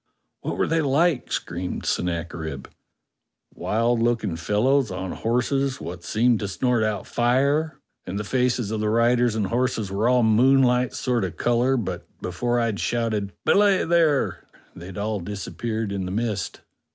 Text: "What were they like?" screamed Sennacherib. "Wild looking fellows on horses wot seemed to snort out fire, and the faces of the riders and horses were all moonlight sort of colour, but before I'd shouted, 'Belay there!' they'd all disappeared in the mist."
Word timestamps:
"What 0.39 0.57
were 0.57 0.65
they 0.65 0.81
like?" 0.81 1.31
screamed 1.31 1.85
Sennacherib. 1.85 2.65
"Wild 3.53 4.01
looking 4.01 4.35
fellows 4.35 4.89
on 4.89 5.11
horses 5.11 5.79
wot 5.79 6.03
seemed 6.03 6.39
to 6.39 6.47
snort 6.47 6.81
out 6.83 7.05
fire, 7.05 7.77
and 8.07 8.17
the 8.17 8.23
faces 8.23 8.71
of 8.71 8.79
the 8.79 8.89
riders 8.89 9.35
and 9.35 9.45
horses 9.45 9.91
were 9.91 10.09
all 10.09 10.23
moonlight 10.23 10.95
sort 10.95 11.23
of 11.23 11.37
colour, 11.37 11.77
but 11.77 12.07
before 12.19 12.59
I'd 12.59 12.79
shouted, 12.79 13.31
'Belay 13.45 13.83
there!' 13.85 14.43
they'd 14.75 14.97
all 14.97 15.19
disappeared 15.19 15.91
in 15.91 16.05
the 16.05 16.11
mist." 16.11 16.61